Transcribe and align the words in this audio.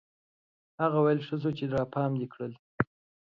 هغه 0.81 0.99
ويل 1.03 1.19
ښه 1.27 1.35
سو 1.41 1.49
چې 1.57 1.63
راپام 1.73 2.11
دي 2.19 2.27
کړ. 2.33 2.49